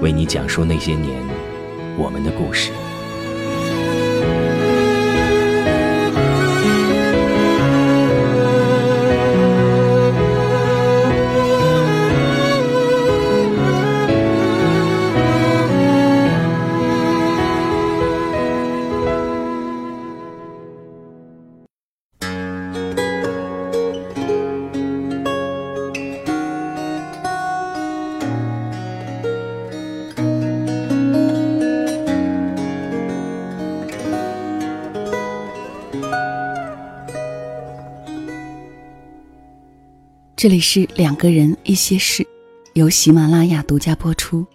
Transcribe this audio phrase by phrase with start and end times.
[0.00, 1.22] 为你讲述那些年
[1.96, 2.70] 我们的故事。
[40.38, 42.24] 这里是两个人一些事，
[42.74, 44.46] 由喜马拉雅独家播出。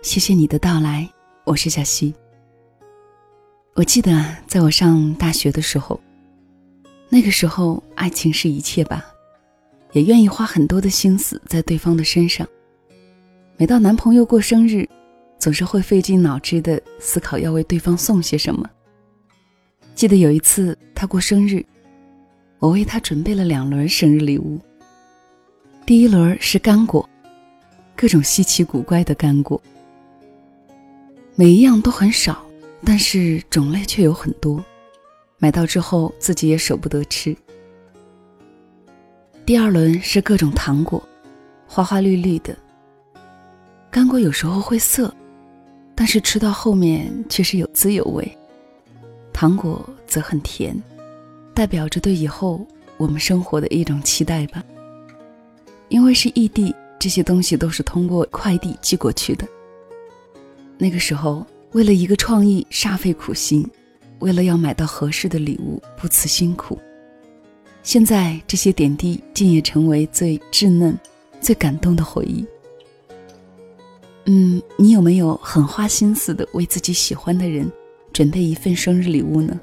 [0.00, 1.06] 谢谢你的到来，
[1.44, 2.14] 我是小溪。
[3.74, 6.00] 我记得啊，在我上大学的时候，
[7.10, 9.04] 那个时候爱情是一切吧，
[9.92, 12.48] 也愿意花很多的心思在对方的身上。
[13.58, 14.88] 每到男朋友过生日，
[15.38, 18.66] 总是会费尽脑汁的思考要为对方送些什么。
[19.94, 21.62] 记得有一次他过生日，
[22.58, 24.58] 我为他准备了两轮生日礼物。
[25.86, 27.08] 第一轮是干果，
[27.96, 29.60] 各种稀奇古怪的干果，
[31.34, 32.40] 每一样都很少，
[32.84, 34.64] 但是种类却有很多，
[35.38, 37.36] 买到之后自己也舍不得吃。
[39.44, 41.02] 第二轮是各种糖果，
[41.66, 42.56] 花花绿绿的。
[43.90, 45.12] 干果有时候会涩，
[45.96, 48.38] 但是吃到后面却是有滋有味。
[49.32, 50.80] 糖果则很甜，
[51.52, 52.64] 代表着对以后
[52.96, 54.62] 我们生活的一种期待吧。
[55.90, 59.46] 因为是异地，这些东西都是通过快递寄过去的。
[60.78, 63.68] 那个时候，为了一个创意煞费苦心，
[64.20, 66.78] 为了要买到合适的礼物不辞辛苦。
[67.82, 70.96] 现在这些点滴竟也成为最稚嫩、
[71.40, 72.44] 最感动的回忆。
[74.26, 77.70] 嗯，你有没有很花心思的为自己喜欢的人
[78.12, 79.58] 准备一份生日礼物呢？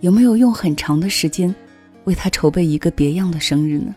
[0.00, 1.54] 有没有用很长的时间
[2.04, 3.94] 为他筹备一个别样的生日呢？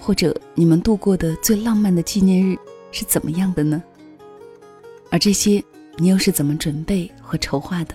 [0.00, 2.56] 或者你们度过的最浪漫的纪念日
[2.90, 3.80] 是怎么样的呢？
[5.10, 5.62] 而这些
[5.98, 7.94] 你又是怎么准备和筹划的？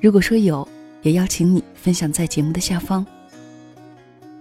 [0.00, 0.66] 如果说有，
[1.02, 3.06] 也邀请你分享在节目的下方。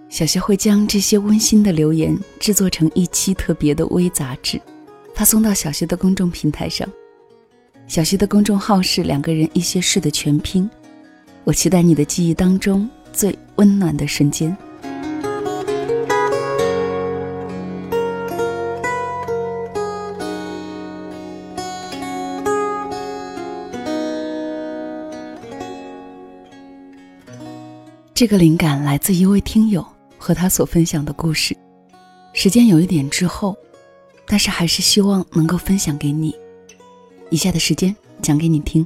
[0.09, 4.59] 小溪会将这些温馨的留言制作成一期特别的微杂志，
[5.13, 6.89] 发送到小溪的公众平台上。
[7.88, 10.67] 小溪的公众号是“两个人一些事”的全拼。
[11.43, 14.55] 我期待你的记忆当中最温暖的瞬间。
[28.19, 29.81] 这个灵感来自一位听友
[30.18, 31.56] 和他所分享的故事，
[32.34, 33.56] 时间有一点滞后，
[34.28, 36.35] 但是还是希望能够分享给你。
[37.30, 38.85] 以下的时间讲给你听。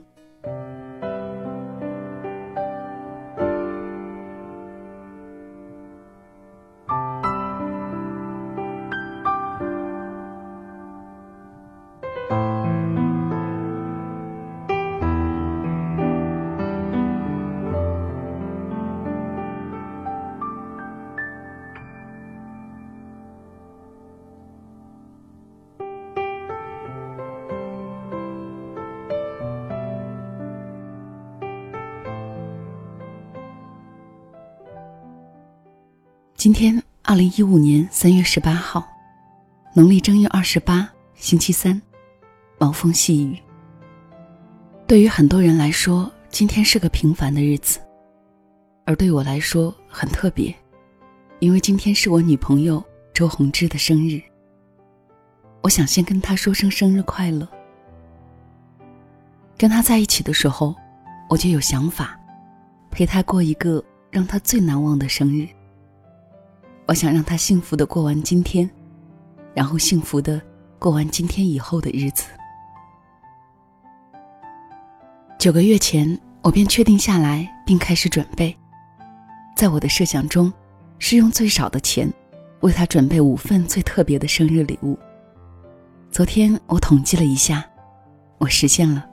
[36.43, 38.85] 今天，二零一五年三月十八号，
[39.73, 41.81] 农历正月二十八，星期三，
[42.57, 43.40] 毛风细雨。
[44.85, 47.79] 对于很多人来说，今天是个平凡的日子，
[48.85, 50.53] 而对我来说很特别，
[51.40, 54.22] 因为今天是我女朋友周宏志的生日。
[55.61, 57.47] 我想先跟她说声生日快乐。
[59.57, 60.75] 跟她在一起的时候，
[61.29, 62.19] 我就有想法，
[62.91, 63.81] 陪她过一个
[64.11, 65.47] 让她最难忘的生日。
[66.93, 68.69] 我想让他幸福的过完今天，
[69.55, 70.40] 然后幸福的
[70.78, 72.25] 过完今天以后的日子。
[75.40, 78.55] 九个月前，我便确定下来，并开始准备。
[79.55, 80.53] 在我的设想中，
[80.99, 82.07] 是用最少的钱，
[82.59, 84.95] 为他准备五份最特别的生日礼物。
[86.11, 87.66] 昨天我统计了一下，
[88.37, 89.03] 我实现了。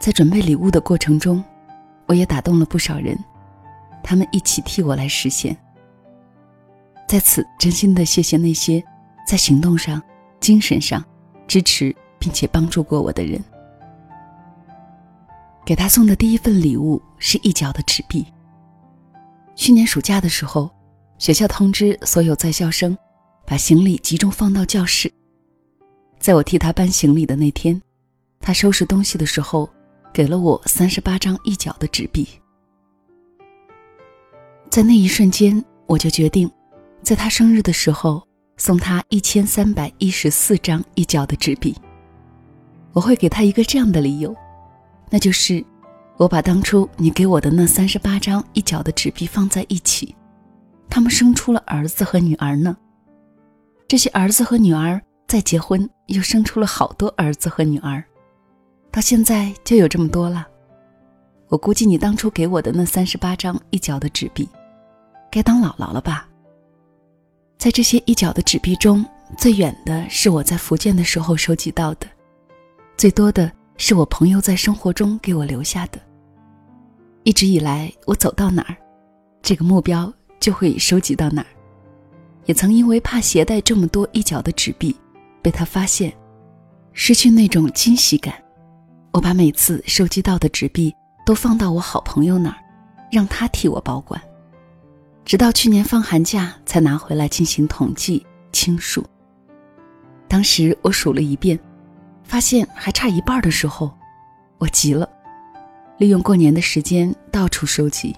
[0.00, 1.44] 在准备礼物的过程中，
[2.06, 3.16] 我也打动了不少人，
[4.02, 5.56] 他们一起替我来实现。
[7.06, 8.82] 在此，真心的谢谢那些
[9.26, 10.02] 在行动上、
[10.40, 11.04] 精神上
[11.46, 13.42] 支持并且帮助过我的人。
[15.64, 18.24] 给他送的第一份礼物是一角的纸币。
[19.54, 20.70] 去年暑假的时候，
[21.18, 22.96] 学校通知所有在校生，
[23.46, 25.10] 把行李集中放到教室。
[26.18, 27.80] 在我替他搬行李的那天，
[28.40, 29.68] 他收拾东西的时候，
[30.12, 32.28] 给了我三十八张一角的纸币。
[34.70, 36.50] 在那一瞬间，我就决定，
[37.06, 38.20] 在他生日的时候
[38.56, 41.72] 送他一千三百一十四张一角的纸币。
[42.92, 44.34] 我会给他一个这样的理由，
[45.08, 45.64] 那就是。
[46.16, 50.16] 我把当初你给我的那三十八张一角的纸币放在一起，
[50.90, 52.76] 他们生出了儿子和女儿呢。
[53.86, 58.02] 这些儿子和女儿再结婚，又生出了好多儿子和女儿，
[58.90, 60.44] 到现在就有这么多了。
[61.46, 64.48] 我估计你当初给我的那三十八张一角的纸币，
[65.30, 66.26] 该当姥姥了吧？
[67.58, 69.04] 在这些一角的纸币中，
[69.38, 72.06] 最远的是我在福建的时候收集到的，
[72.96, 75.98] 最多的是我朋友在生活中给我留下的。
[77.24, 78.76] 一直以来，我走到哪儿，
[79.42, 81.46] 这个目标就会收集到哪儿。
[82.44, 84.94] 也曾因为怕携带这么多一角的纸币
[85.42, 86.12] 被他发现，
[86.92, 88.34] 失去那种惊喜感，
[89.12, 90.94] 我把每次收集到的纸币
[91.24, 92.56] 都放到我好朋友那儿，
[93.10, 94.22] 让他替我保管，
[95.26, 99.04] 直到去年放寒假才拿回来进行统计清数。
[100.28, 101.58] 当时我数了一遍，
[102.22, 103.92] 发现还差一半的时候，
[104.58, 105.08] 我急了。
[105.98, 108.14] 利用过年的时间到处收集，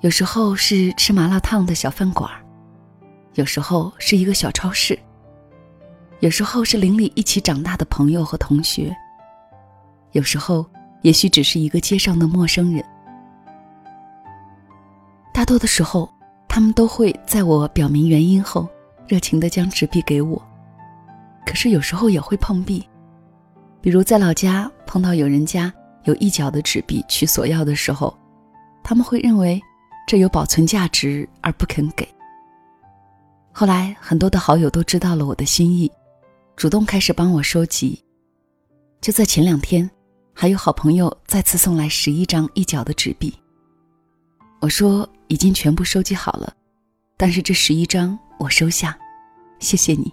[0.00, 2.28] 有时候是吃麻辣烫的小饭馆
[3.34, 4.98] 有时候是一个小超市，
[6.18, 8.92] 有时候是邻里一起长大的朋友和同学，
[10.10, 10.66] 有时候
[11.02, 12.84] 也许只是一个街上的陌生人。
[15.32, 16.08] 大多的时候，
[16.48, 18.68] 他们都会在我表明原因后，
[19.08, 20.40] 热情地将纸币给我。
[21.46, 22.86] 可是有时候也会碰壁，
[23.80, 25.72] 比如在老家碰到有人家。
[26.04, 28.12] 有一角的纸币去索要的时候，
[28.82, 29.62] 他们会认为
[30.04, 32.04] 这有保存价值而不肯给。
[33.52, 35.88] 后来很多的好友都知道了我的心意，
[36.56, 38.02] 主动开始帮我收集。
[39.00, 39.88] 就在前两天，
[40.34, 43.32] 还有好朋友再次送来十一张一角的纸币。
[44.60, 46.54] 我说已经全部收集好了，
[47.16, 48.98] 但是这十一张我收下，
[49.60, 50.12] 谢谢你。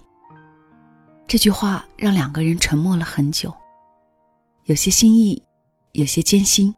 [1.26, 3.54] 这句话让两个人沉默了很久，
[4.64, 5.42] 有些心意。
[5.92, 6.72] 有些艰辛，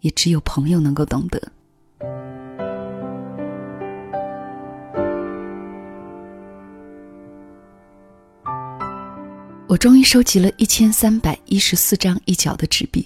[0.00, 1.52] 也只有朋友能够懂得。
[9.68, 13.04] 我终于收集了一千三百一十四张一角的纸币。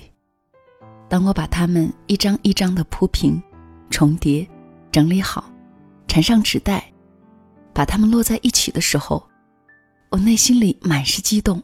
[1.08, 3.42] 当我把它们一张一张的铺平、
[3.88, 4.46] 重叠、
[4.90, 5.50] 整理好，
[6.08, 6.92] 缠上纸袋，
[7.72, 9.26] 把它们摞在一起的时候，
[10.10, 11.62] 我内心里满是激动。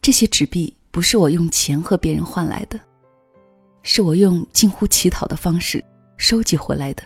[0.00, 0.76] 这些纸币。
[0.94, 2.78] 不是我用钱和别人换来的，
[3.82, 5.84] 是我用近乎乞讨的方式
[6.16, 7.02] 收集回来的。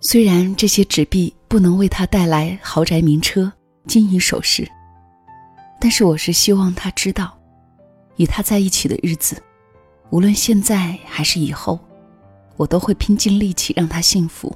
[0.00, 3.52] 虽然这些纸币不能为他带来豪宅名车、
[3.86, 4.68] 金银首饰，
[5.80, 7.38] 但是我是希望他知道，
[8.16, 9.40] 与他在一起的日子，
[10.10, 11.78] 无论现在还是以后，
[12.56, 14.54] 我都会拼尽力气让他幸福。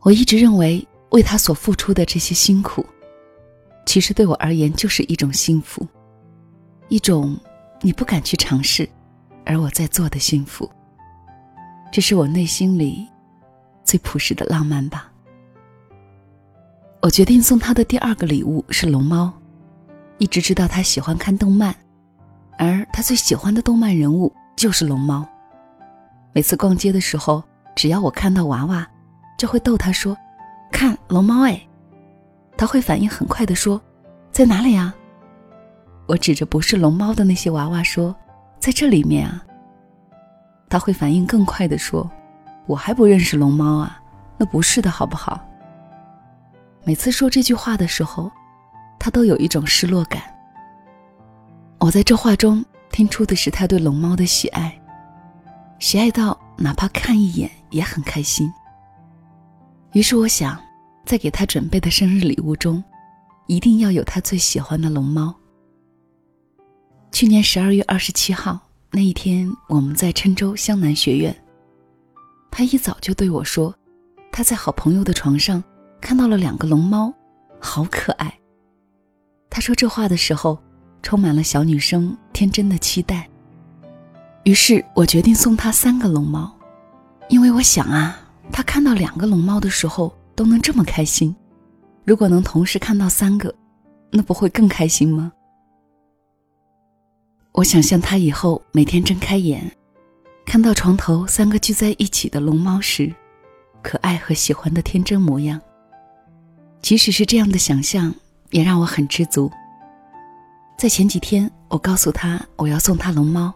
[0.00, 2.84] 我一直认为，为他所付出的这些辛苦。
[3.86, 5.86] 其实对我而言就是一种幸福，
[6.88, 7.36] 一种
[7.80, 8.88] 你不敢去尝试，
[9.44, 10.70] 而我在做的幸福。
[11.90, 13.06] 这是我内心里
[13.82, 15.10] 最朴实的浪漫吧。
[17.02, 19.32] 我决定送他的第二个礼物是龙猫，
[20.18, 21.74] 一直知道他喜欢看动漫，
[22.58, 25.26] 而他最喜欢的动漫人物就是龙猫。
[26.32, 27.42] 每次逛街的时候，
[27.74, 28.86] 只要我看到娃娃，
[29.36, 30.16] 就会逗他说
[30.70, 31.60] ：“看龙猫哎。”
[32.56, 33.80] 他会反应很快的说
[34.30, 34.94] ：“在哪里啊？”
[36.06, 38.14] 我指着不是龙猫的那些娃娃说
[38.60, 39.44] ：“在这里面啊。”
[40.68, 42.08] 他会反应更快的说
[42.66, 44.00] ：“我还不认识龙猫啊，
[44.38, 45.44] 那不是的好不好？”
[46.84, 48.30] 每次说这句话的时候，
[48.98, 50.22] 他都有一种失落感。
[51.78, 54.79] 我在这话中听出的是他对龙猫的喜爱，
[55.80, 58.52] 喜爱到哪怕看一眼也很开心。
[59.92, 60.60] 于是我想，
[61.06, 62.84] 在给他准备的生日礼物中，
[63.46, 65.34] 一定要有他最喜欢的龙猫。
[67.10, 68.60] 去年十二月二十七号
[68.90, 71.34] 那一天，我们在郴州湘南学院。
[72.50, 73.74] 他一早就对我说，
[74.30, 75.64] 他在好朋友的床上
[75.98, 77.12] 看到了两个龙猫，
[77.58, 78.32] 好可爱。
[79.48, 80.62] 他说这话的时候，
[81.02, 83.26] 充满了小女生天真的期待。
[84.44, 86.50] 于是我决定送他三个龙猫，
[87.28, 88.18] 因为我想啊，
[88.50, 91.34] 他看到两个龙猫的时候都能这么开心，
[92.04, 93.54] 如果能同时看到三个，
[94.10, 95.30] 那不会更开心吗？
[97.52, 99.70] 我想象他以后每天睁开眼，
[100.46, 103.12] 看到床头三个聚在一起的龙猫时，
[103.82, 105.60] 可爱和喜欢的天真模样。
[106.80, 108.14] 即使是这样的想象，
[108.50, 109.50] 也让我很知足。
[110.78, 113.52] 在前几天，我告诉他我要送他龙猫，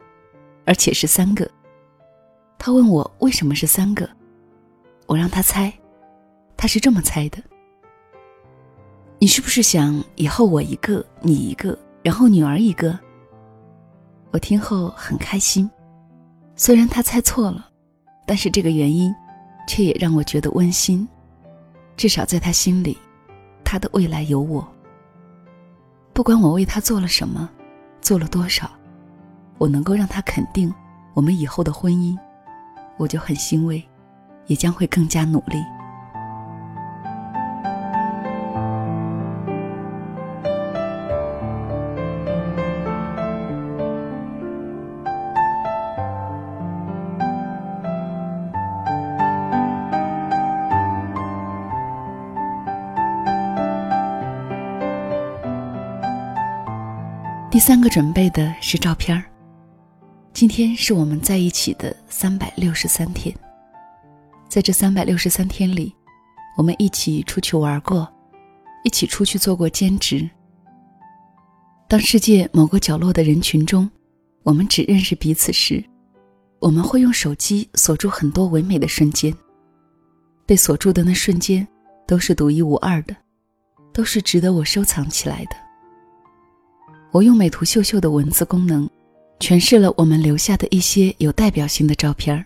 [0.65, 1.49] 而且是三个。
[2.59, 4.09] 他问我为什么是三个，
[5.07, 5.73] 我让他猜，
[6.57, 7.39] 他是这么猜的：
[9.19, 12.99] 你是不是想以后我一个，你一个，然后女儿一个？
[14.31, 15.71] 我听后很开心，
[16.57, 17.69] 虽然他猜错了，
[18.27, 19.15] 但是这个原因，
[19.69, 21.07] 却也让我觉得温馨。
[21.97, 22.99] 至少在他心里，
[23.63, 24.67] 他的未来有我。
[26.13, 27.49] 不管我为他做了什么，
[28.01, 28.71] 做了多少，
[29.59, 30.73] 我能够让他肯定
[31.15, 32.19] 我们以后的婚姻，
[32.97, 33.83] 我就很欣慰，
[34.47, 35.63] 也将会更加努力。
[57.51, 59.34] 第三个准备的是照片儿。
[60.45, 63.35] 今天是我们在一起的三百六十三天，
[64.47, 65.91] 在这三百六十三天里，
[66.59, 68.07] 我们一起出去玩过，
[68.85, 70.29] 一起出去做过兼职。
[71.89, 73.91] 当世界某个角落的人群中，
[74.43, 75.83] 我们只认识彼此时，
[76.59, 79.35] 我们会用手机锁住很多唯美的瞬间。
[80.45, 81.67] 被锁住的那瞬间，
[82.07, 83.17] 都是独一无二的，
[83.95, 85.57] 都是值得我收藏起来的。
[87.13, 88.87] 我用美图秀秀的文字功能，
[89.41, 92.45] 诠释了我们留下的一些有代表性的照片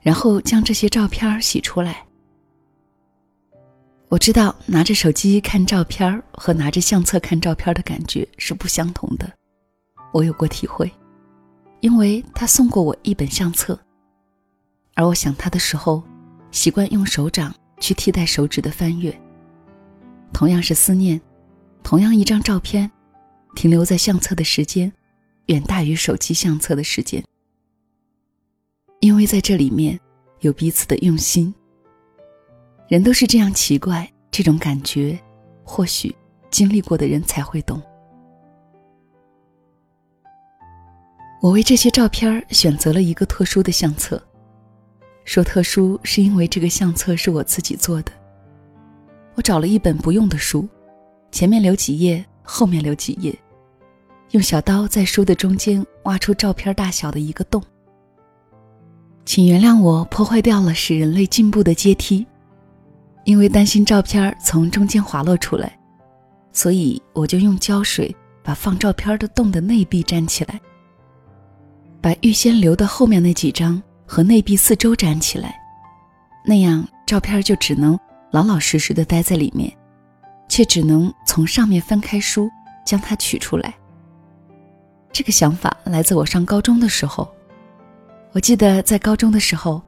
[0.00, 2.04] 然后将这些照片洗出来。
[4.08, 9.30] 我知道拿着手机看照片和拿着相册看照片的感觉是不相同的，
[10.12, 10.90] 我有过体会，
[11.80, 13.78] 因为他送过我一本相册，
[14.94, 16.02] 而我想他的时候，
[16.52, 19.12] 习惯用手掌去替代手指的翻阅。
[20.32, 21.20] 同样是思念，
[21.82, 22.90] 同样一张照片。
[23.54, 24.92] 停留在相册的时间，
[25.46, 27.22] 远大于手机相册的时间，
[29.00, 29.98] 因为在这里面
[30.40, 31.54] 有彼此的用心。
[32.88, 35.18] 人都是这样奇怪，这种感觉，
[35.64, 36.14] 或许
[36.50, 37.80] 经历过的人才会懂。
[41.40, 44.20] 我为这些照片选择了一个特殊的相册，
[45.24, 48.12] 说特殊是因为这个相册是我自己做的。
[49.34, 50.68] 我找了一本不用的书，
[51.30, 53.36] 前面留几页，后面留几页。
[54.36, 57.62] 用小刀在书的中间挖出照片大小的一个洞。
[59.24, 62.26] 请原谅我破坏掉了使人类进步的阶梯，
[63.24, 65.78] 因为担心照片从中间滑落出来，
[66.52, 68.14] 所以我就用胶水
[68.44, 70.60] 把放照片的洞的内壁粘起来，
[72.02, 75.58] 把预先留的后面那几张和内壁四周粘起来，
[76.44, 77.98] 那样照片就只能
[78.32, 79.74] 老老实实的待在里面，
[80.46, 82.50] 却只能从上面翻开书
[82.84, 83.74] 将它取出来。
[85.16, 87.26] 这个想法来自我上高中的时候。
[88.32, 89.80] 我记得在高中的时候，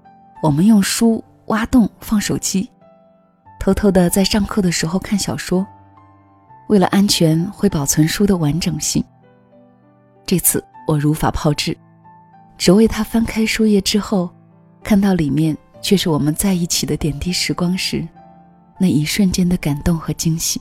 [0.42, 2.66] 我们用书挖洞放手机，
[3.61, 5.66] 偷偷的在上课的时候看小说。
[6.68, 9.04] 为了安全，会保存书的完整性。
[10.25, 11.76] 这次我如法炮制，
[12.56, 14.30] 只为他翻开书页之后，
[14.82, 18.02] 看到里面却是我们在一起的点滴时光时，
[18.78, 20.58] 那一瞬间的感动和惊喜。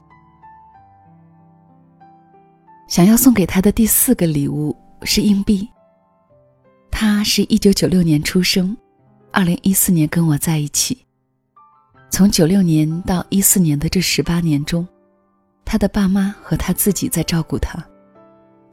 [2.87, 5.67] 想要送给他的第四个礼物是硬币。
[6.89, 8.75] 他是一九九六年出生，
[9.31, 10.97] 二零一四年跟我在一起。
[12.09, 14.87] 从九六年到一四年的这十八年中，
[15.65, 17.77] 他的爸妈和他自己在照顾他，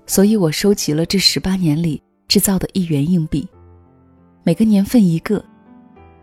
[0.06, 3.46] 所以我收集了这十八年里制造的一元硬币，
[4.44, 5.44] 每个年份一个，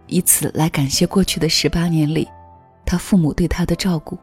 [0.08, 2.26] 以此来感谢过去的十八年里，
[2.86, 4.18] 他父母对他的照顾，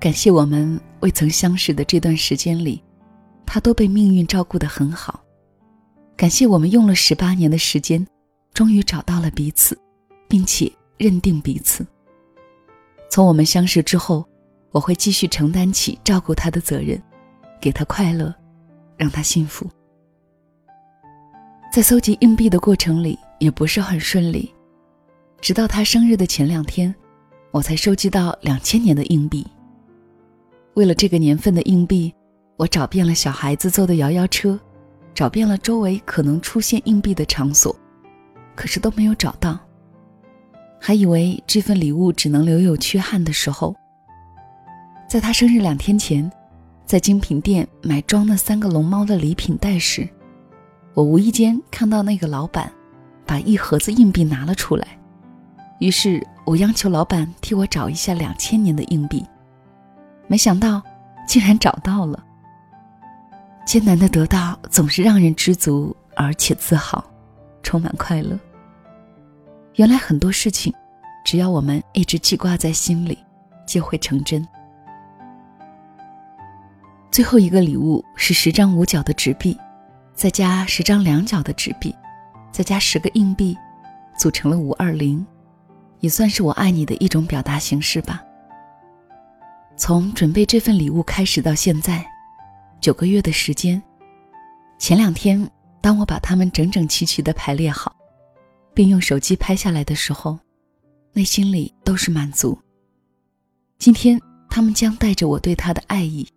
[0.00, 2.82] 感谢我们未曾相识的这段时间里，
[3.44, 5.22] 他都被命运照顾得很好。
[6.16, 8.04] 感谢我们用了十八年的时间，
[8.54, 9.78] 终于找到了彼此，
[10.26, 11.86] 并且认定彼此。
[13.10, 14.26] 从我们相识之后，
[14.70, 16.98] 我会继续承担起照顾他的责任，
[17.60, 18.34] 给他快乐，
[18.96, 19.68] 让他幸福。
[21.70, 24.50] 在搜集硬币的过程里，也不是很顺利，
[25.42, 26.94] 直到他生日的前两天，
[27.50, 29.46] 我才收集到两千年的硬币。
[30.74, 32.14] 为了这个年份的硬币，
[32.56, 34.58] 我找遍了小孩子坐的摇摇车，
[35.12, 37.74] 找遍了周围可能出现硬币的场所，
[38.54, 39.58] 可是都没有找到。
[40.78, 43.74] 还以为这份礼物只能留有缺憾的时候，
[45.08, 46.30] 在他生日两天前，
[46.86, 50.08] 在精品店买装那三个龙猫的礼品袋时，
[50.94, 52.72] 我无意间看到那个老板
[53.26, 54.98] 把一盒子硬币拿了出来，
[55.80, 59.24] 于是我央求老板替我找一下两千年的硬币。
[60.30, 60.80] 没想到，
[61.26, 62.24] 竟然找到了。
[63.66, 67.04] 艰难的得到，总是让人知足而且自豪，
[67.64, 68.38] 充满快乐。
[69.74, 70.72] 原来很多事情，
[71.24, 73.18] 只要我们一直记挂在心里，
[73.66, 74.46] 就会成真。
[77.10, 79.58] 最后一个礼物是十张五角的纸币，
[80.14, 81.92] 再加十张两角的纸币，
[82.52, 83.58] 再加十个硬币，
[84.16, 85.26] 组成了五二零，
[85.98, 88.22] 也算是我爱你的一种表达形式吧。
[89.80, 92.04] 从准备这份礼物开始到现在，
[92.82, 93.82] 九个月的时间。
[94.78, 97.96] 前两天，当我把它们整整齐齐的排列好，
[98.74, 100.38] 并用手机拍下来的时候，
[101.14, 102.58] 内心里都是满足。
[103.78, 104.20] 今天，
[104.50, 106.28] 他们将带着我对他的爱意，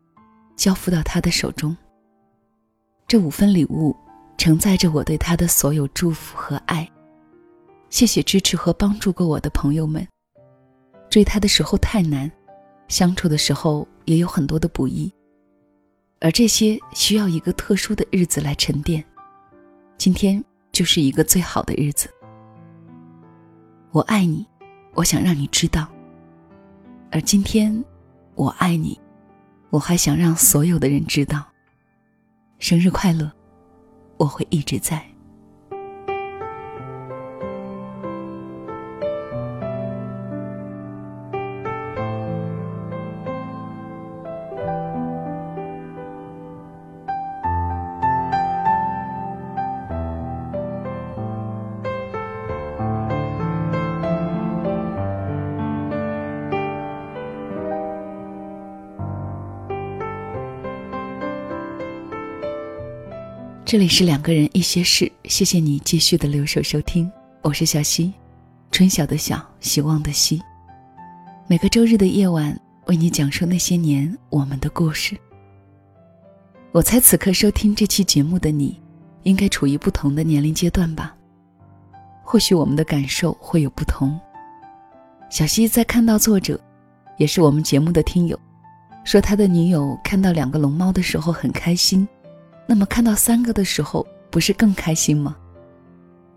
[0.56, 1.76] 交付到他的手中。
[3.10, 3.94] 这五份礼物，
[4.38, 6.90] 承载着我对他的所有祝福和爱。
[7.90, 10.08] 谢谢支持和帮助过我的朋友们。
[11.10, 12.32] 追他的时候太难。
[12.94, 15.12] 相处的时候也有很多的不易，
[16.20, 19.04] 而这些需要一个特殊的日子来沉淀。
[19.98, 22.08] 今天就是一个最好的日子。
[23.90, 24.46] 我爱你，
[24.94, 25.92] 我想让你知道。
[27.10, 27.84] 而今天，
[28.36, 29.02] 我爱你，
[29.72, 31.44] 我还想让所有的人知道。
[32.60, 33.32] 生日快乐，
[34.18, 35.04] 我会一直在。
[63.74, 68.14] 这里是两个人一些事，谢谢你继续的留守收听，我是小溪，
[68.70, 70.40] 春晓的晓，希望的希。
[71.48, 72.56] 每个周日的夜晚，
[72.86, 75.18] 为你讲述那些年我们的故事。
[76.72, 78.80] 我猜此刻收听这期节目的你，
[79.24, 81.16] 应该处于不同的年龄阶段吧？
[82.24, 84.20] 或许我们的感受会有不同。
[85.32, 86.62] 小溪在看到作者，
[87.18, 88.40] 也是我们节目的听友，
[89.04, 92.08] 说他的女友看到两个龙猫的时候很开心。
[92.66, 95.36] 那么看到三个的时候，不是更开心吗？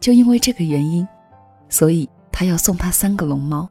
[0.00, 1.06] 就因为这个原因，
[1.68, 3.68] 所以他要送他三个龙猫。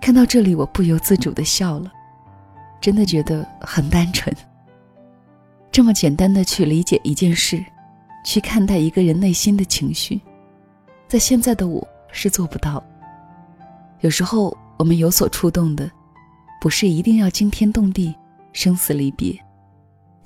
[0.00, 1.92] 看到这里，我不由自主的笑了，
[2.80, 4.34] 真的觉得很单纯。
[5.70, 7.62] 这么简单的去理解一件事，
[8.24, 10.20] 去看待一个人内心的情绪，
[11.06, 12.82] 在现在的我是做不到。
[14.00, 15.90] 有时候我们有所触动的，
[16.60, 18.14] 不是一定要惊天动地、
[18.52, 19.38] 生死离别。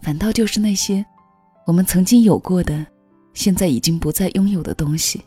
[0.01, 1.05] 反倒就是那些
[1.67, 2.87] 我们曾经有过的，
[3.35, 5.23] 现在已经不再拥有的东西。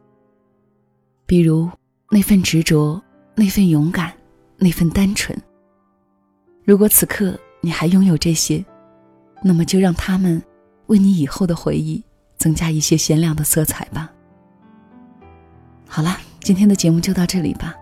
[1.25, 1.69] 比如
[2.09, 3.01] 那份执着，
[3.35, 4.13] 那份勇敢，
[4.57, 5.37] 那份单纯。
[6.65, 8.63] 如果此刻你还拥有这些，
[9.41, 10.41] 那么就让他们
[10.87, 12.03] 为你以后的回忆
[12.37, 14.11] 增加一些鲜亮的色彩吧。
[15.87, 17.75] 好啦，今天的节目就到这里吧。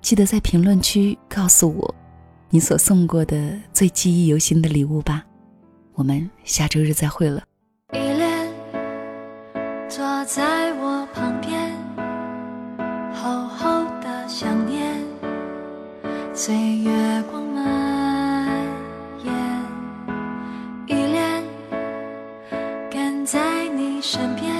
[0.00, 1.94] 记得在评论区告诉我，
[2.50, 5.24] 你所送过的最记忆犹新的礼物吧。
[5.94, 7.42] 我们下周日再会了。
[7.92, 8.48] 依恋
[9.88, 11.70] 坐在我旁边，
[13.14, 14.92] 厚厚的想念，
[16.34, 18.66] 岁月光蔓
[19.22, 19.32] 延。
[20.88, 21.44] 依恋
[22.90, 24.53] 跟在你身边，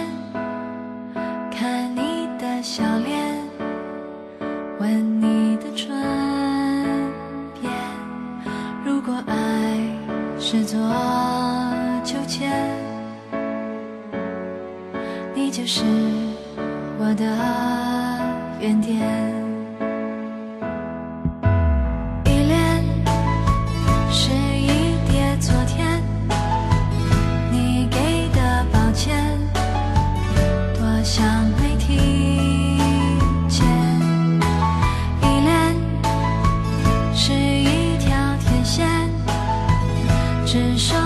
[40.55, 41.04] 身上。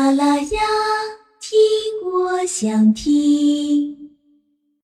[0.00, 0.60] 喜马拉雅，
[1.38, 1.60] 听
[2.10, 4.09] 我想听。